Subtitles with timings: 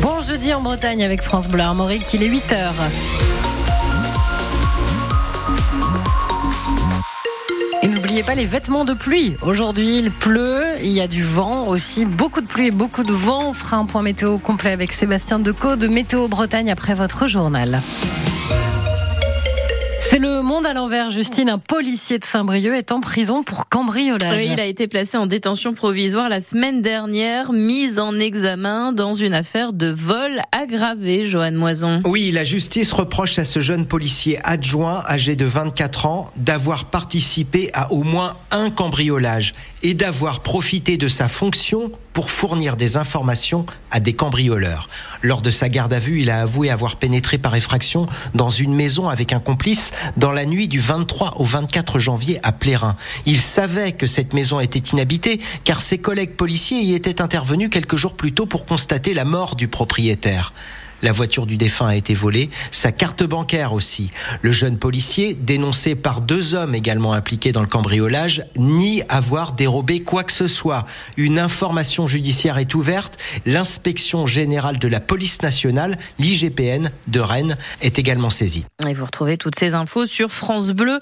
[0.00, 2.72] Bon jeudi en Bretagne avec France Bleu Armorique, il est 8h.
[7.82, 9.36] Et n'oubliez pas les vêtements de pluie.
[9.42, 13.12] Aujourd'hui, il pleut, il y a du vent aussi, beaucoup de pluie et beaucoup de
[13.12, 13.50] vent.
[13.50, 17.80] On fera un point météo complet avec Sébastien Decaux de Météo Bretagne après votre journal.
[20.06, 21.48] C'est le monde à l'envers, Justine.
[21.48, 24.36] Un policier de Saint-Brieuc est en prison pour cambriolage.
[24.36, 29.14] Oui, il a été placé en détention provisoire la semaine dernière, mis en examen dans
[29.14, 32.00] une affaire de vol aggravé, Johan Moison.
[32.04, 37.70] Oui, la justice reproche à ce jeune policier adjoint, âgé de 24 ans, d'avoir participé
[37.72, 43.66] à au moins un cambriolage et d'avoir profité de sa fonction pour fournir des informations
[43.90, 44.88] à des cambrioleurs.
[45.20, 48.74] Lors de sa garde à vue, il a avoué avoir pénétré par effraction dans une
[48.74, 52.96] maison avec un complice dans la nuit du 23 au 24 janvier à Plérin.
[53.26, 57.96] Il savait que cette maison était inhabitée car ses collègues policiers y étaient intervenus quelques
[57.96, 60.52] jours plus tôt pour constater la mort du propriétaire.
[61.04, 64.08] La voiture du défunt a été volée, sa carte bancaire aussi.
[64.40, 70.00] Le jeune policier, dénoncé par deux hommes également impliqués dans le cambriolage, nie avoir dérobé
[70.00, 70.86] quoi que ce soit.
[71.18, 73.18] Une information judiciaire est ouverte.
[73.44, 78.64] L'inspection générale de la police nationale, l'IGPN de Rennes, est également saisie.
[78.88, 81.00] Et vous retrouvez toutes ces infos sur francebleu.fr.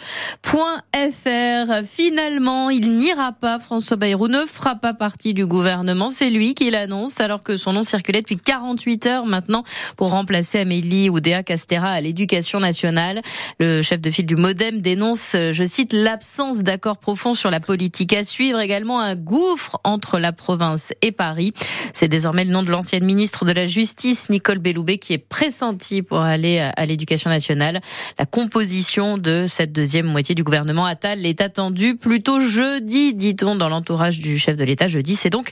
[1.84, 3.60] Finalement, il n'ira pas.
[3.60, 6.10] François Bayrou ne fera pas partie du gouvernement.
[6.10, 9.62] C'est lui qui l'annonce alors que son nom circulait depuis 48 heures maintenant
[9.96, 13.22] pour remplacer Amélie Oudéa Castera à l'éducation nationale.
[13.58, 18.12] Le chef de file du Modem dénonce, je cite, l'absence d'accord profond sur la politique
[18.12, 21.52] à suivre, également un gouffre entre la province et Paris.
[21.92, 26.02] C'est désormais le nom de l'ancienne ministre de la Justice, Nicole Belloubet, qui est pressentie
[26.02, 27.80] pour aller à l'éducation nationale.
[28.18, 33.68] La composition de cette deuxième moitié du gouvernement Attal est attendue plutôt jeudi, dit-on dans
[33.68, 34.86] l'entourage du chef de l'État.
[34.86, 35.50] Jeudi, c'est donc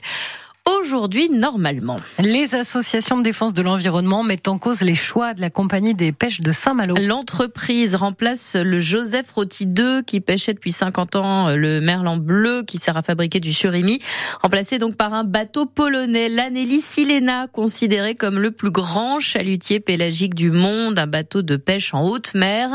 [0.79, 1.99] aujourd'hui normalement.
[2.19, 6.11] Les associations de défense de l'environnement mettent en cause les choix de la compagnie des
[6.11, 6.95] pêches de Saint-Malo.
[6.99, 12.77] L'entreprise remplace le Joseph Roti 2 qui pêchait depuis 50 ans le merlan bleu qui
[12.77, 13.99] sert à fabriquer du surimi,
[14.41, 20.35] remplacé donc par un bateau polonais, l'Anelli Silena, considéré comme le plus grand chalutier pélagique
[20.35, 22.69] du monde, un bateau de pêche en haute mer,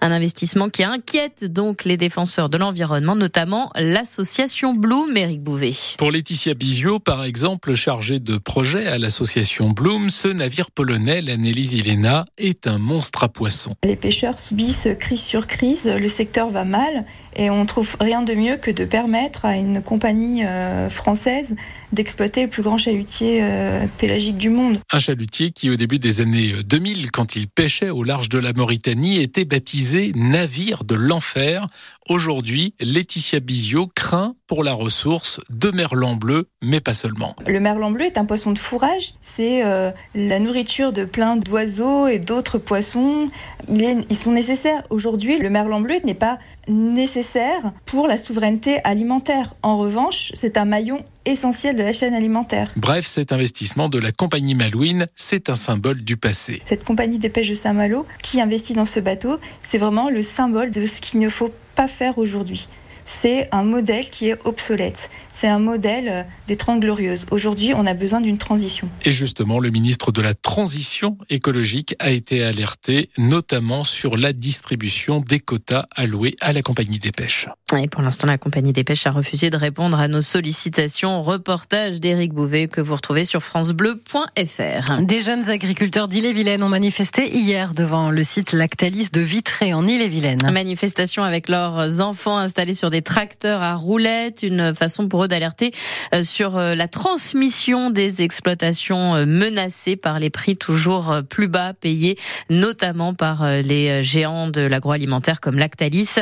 [0.00, 5.74] un investissement qui inquiète donc les défenseurs de l'environnement, notamment l'association Bloom, Éric Bouvet.
[5.98, 7.35] Pour Laetitia Bizio, par exemple
[7.74, 13.28] chargé de projet à l'association Bloom, ce navire polonais, l'Annelise Ilena, est un monstre à
[13.28, 13.74] poissons.
[13.84, 17.04] Les pêcheurs subissent crise sur crise, le secteur va mal
[17.34, 21.56] et on trouve rien de mieux que de permettre à une compagnie euh, française
[21.92, 24.78] d'exploiter le plus grand chalutier euh, pélagique du monde.
[24.92, 28.52] Un chalutier qui, au début des années 2000, quand il pêchait au large de la
[28.52, 31.66] Mauritanie, était baptisé navire de l'enfer.
[32.08, 37.34] Aujourd'hui, Laetitia Bizio craint pour la ressource de merlan bleu, mais pas seulement.
[37.46, 39.14] Le merlan bleu est un poisson de fourrage.
[39.20, 43.28] C'est euh, la nourriture de plein d'oiseaux et d'autres poissons.
[43.68, 44.84] Il est, ils sont nécessaires.
[44.90, 49.54] Aujourd'hui, le merlan bleu n'est pas nécessaire pour la souveraineté alimentaire.
[49.62, 52.72] En revanche, c'est un maillon essentiel de la chaîne alimentaire.
[52.76, 56.62] Bref, cet investissement de la compagnie Malouine, c'est un symbole du passé.
[56.66, 60.70] Cette compagnie des pêches de Saint-Malo qui investit dans ce bateau, c'est vraiment le symbole
[60.70, 62.68] de ce qu'il ne faut pas faire aujourd'hui
[63.06, 65.08] c'est un modèle qui est obsolète.
[65.32, 67.26] C'est un modèle euh, des Trente Glorieuses.
[67.30, 68.88] Aujourd'hui, on a besoin d'une transition.
[69.04, 75.20] Et justement, le ministre de la Transition écologique a été alerté, notamment sur la distribution
[75.20, 77.46] des quotas alloués à la compagnie des pêches.
[77.76, 81.22] Et pour l'instant, la compagnie des pêches a refusé de répondre à nos sollicitations.
[81.22, 85.02] Reportage d'Éric Bouvet que vous retrouvez sur francebleu.fr.
[85.02, 90.50] Des jeunes agriculteurs d'Ille-et-Vilaine ont manifesté hier devant le site Lactalis de Vitré en Ille-et-Vilaine.
[90.52, 95.28] Manifestation avec leurs enfants installés sur des des tracteurs à roulettes, une façon pour eux
[95.28, 95.70] d'alerter
[96.14, 101.74] euh, sur euh, la transmission des exploitations euh, menacées par les prix toujours plus bas
[101.78, 102.16] payés,
[102.48, 106.14] notamment par les géants de l'agroalimentaire comme Lactalis.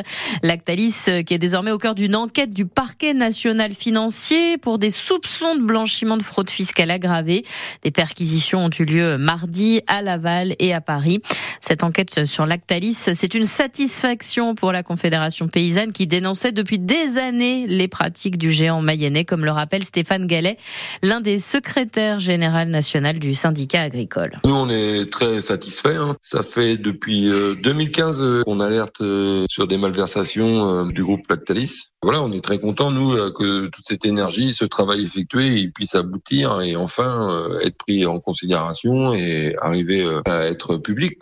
[0.42, 5.54] Lactalis qui est désormais au cœur d'une enquête du parquet national financier pour des soupçons
[5.54, 7.44] de blanchiment de fraude fiscale aggravée.
[7.82, 11.22] Des perquisitions ont eu lieu mardi à Laval et à Paris.
[11.60, 16.78] Cette enquête sur Lactalis, c'est une satisfaction pour la Confédération paysanne qui dénonçait de depuis
[16.78, 20.56] des années les pratiques du géant mayennais, comme le rappelle Stéphane Gallet,
[21.02, 24.40] l'un des secrétaires général national du syndicat agricole.
[24.46, 25.98] Nous, on est très satisfaits.
[26.00, 26.16] Hein.
[26.22, 27.30] Ça fait depuis
[27.62, 31.90] 2015 euh, qu'on alerte euh, sur des malversations euh, du groupe Lactalis.
[32.04, 35.94] Voilà, on est très content nous que toute cette énergie, ce travail effectué, il puisse
[35.94, 41.18] aboutir et enfin être pris en considération et arriver à être public.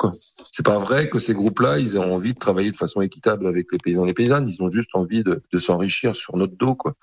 [0.50, 3.69] C'est pas vrai que ces groupes-là, ils ont envie de travailler de façon équitable avec
[3.70, 4.49] les paysans et les paysannes.
[4.49, 6.94] Ils ont juste envie de, de s'enrichir sur notre dos, quoi.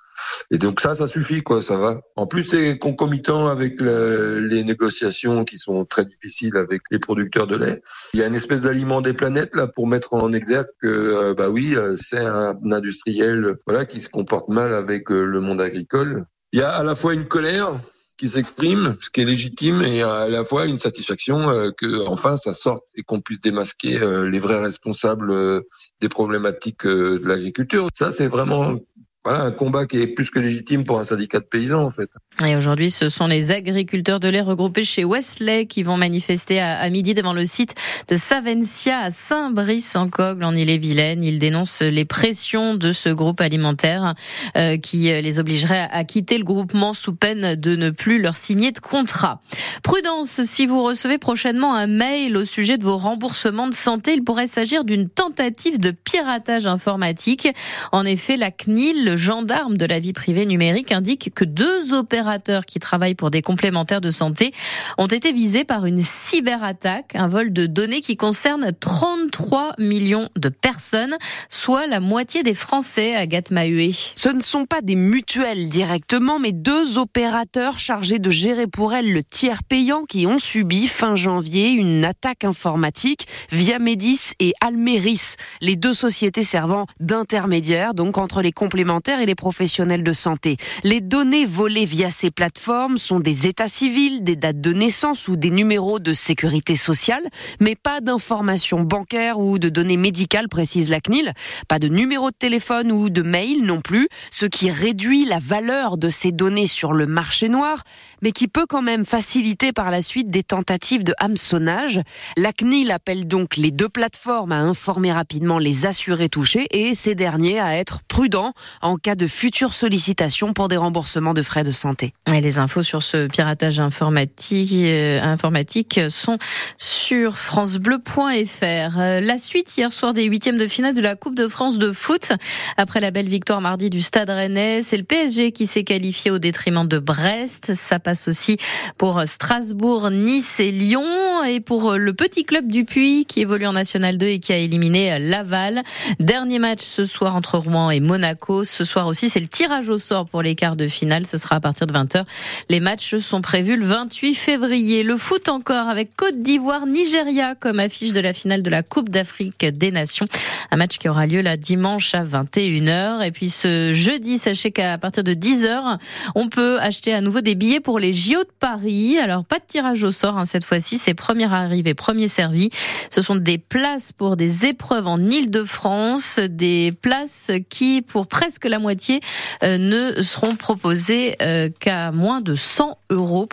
[0.51, 2.01] Et donc ça, ça suffit, quoi, ça va.
[2.15, 7.47] En plus, c'est concomitant avec le, les négociations qui sont très difficiles avec les producteurs
[7.47, 7.81] de lait.
[8.13, 11.33] Il y a une espèce d'aliment des planètes là pour mettre en exergue que, euh,
[11.33, 15.61] bah oui, euh, c'est un industriel, voilà, qui se comporte mal avec euh, le monde
[15.61, 16.25] agricole.
[16.51, 17.69] Il y a à la fois une colère
[18.17, 22.35] qui s'exprime, ce qui est légitime, et à la fois une satisfaction euh, que enfin
[22.35, 23.99] ça sorte et qu'on puisse démasquer
[24.29, 25.63] les vrais responsables
[26.01, 27.87] des problématiques de l'agriculture.
[27.93, 28.77] Ça, c'est vraiment
[29.25, 32.09] voilà un combat qui est plus que légitime pour un syndicat de paysans en fait.
[32.45, 36.89] Et aujourd'hui, ce sont les agriculteurs de lait regroupés chez Wesley qui vont manifester à,
[36.89, 37.75] midi devant le site
[38.07, 41.21] de Savencia à Saint-Brice en Ille-et-Vilaine.
[41.21, 44.13] Ils dénoncent les pressions de ce groupe alimentaire
[44.55, 48.71] euh, qui les obligerait à, quitter le groupement sous peine de ne plus leur signer
[48.71, 49.41] de contrat.
[49.83, 54.23] Prudence, si vous recevez prochainement un mail au sujet de vos remboursements de santé, il
[54.23, 57.49] pourrait s'agir d'une tentative de piratage informatique.
[57.91, 62.67] En effet, la CNIL le gendarme de la vie privée numérique indique que deux opérateurs
[62.67, 64.53] qui travaillent pour des complémentaires de santé
[64.99, 70.49] ont été visés par une cyberattaque, un vol de données qui concerne 33 millions de
[70.49, 71.17] personnes,
[71.49, 73.95] soit la moitié des Français, Agathe Mahué.
[74.13, 79.11] Ce ne sont pas des mutuelles directement, mais deux opérateurs chargés de gérer pour elles
[79.11, 85.33] le tiers payant qui ont subi fin janvier une attaque informatique via Médis et Almeris,
[85.61, 90.57] les deux sociétés servant d'intermédiaires donc entre les complémentaires et les professionnels de santé.
[90.83, 95.35] Les données volées via ces plateformes sont des états civils, des dates de naissance ou
[95.35, 97.23] des numéros de sécurité sociale,
[97.59, 101.33] mais pas d'informations bancaires ou de données médicales, précise la CNIL.
[101.67, 105.97] Pas de numéro de téléphone ou de mail non plus, ce qui réduit la valeur
[105.97, 107.83] de ces données sur le marché noir,
[108.21, 112.01] mais qui peut quand même faciliter par la suite des tentatives de hameçonnage.
[112.35, 117.15] La CNIL appelle donc les deux plateformes à informer rapidement les assurés touchés et ces
[117.15, 121.71] derniers à être prudents en cas de future sollicitation pour des remboursements de frais de
[121.71, 122.13] santé.
[122.31, 126.37] Les infos sur ce piratage informatique, euh, sont
[126.77, 128.99] sur francebleu.fr.
[128.99, 131.91] Euh, la suite hier soir des huitièmes de finale de la Coupe de France de
[131.91, 132.31] foot.
[132.77, 136.39] Après la belle victoire mardi du Stade Rennais, c'est le PSG qui s'est qualifié au
[136.39, 137.73] détriment de Brest.
[137.73, 138.57] Ça passe aussi
[138.97, 143.73] pour Strasbourg, Nice et Lyon et pour le petit club du Puy qui évolue en
[143.73, 145.83] National 2 et qui a éliminé Laval.
[146.19, 150.27] Dernier match ce soir entre Rouen et Monaco soir aussi, c'est le tirage au sort
[150.27, 151.25] pour les quarts de finale.
[151.25, 152.23] Ce sera à partir de 20h.
[152.69, 155.03] Les matchs sont prévus le 28 février.
[155.03, 159.09] Le foot encore avec Côte d'Ivoire, Nigeria comme affiche de la finale de la Coupe
[159.09, 160.27] d'Afrique des Nations.
[160.71, 163.25] Un match qui aura lieu la dimanche à 21h.
[163.25, 165.97] Et puis ce jeudi, sachez qu'à partir de 10h,
[166.35, 169.17] on peut acheter à nouveau des billets pour les JO de Paris.
[169.17, 172.69] Alors pas de tirage au sort hein, cette fois-ci, c'est premier arrivé, premier servi.
[173.09, 178.79] Ce sont des places pour des épreuves en Ile-de-France, des places qui pour presque la
[178.79, 179.19] moitié
[179.63, 183.49] euh, ne seront proposées euh, qu'à moins de 100 euros.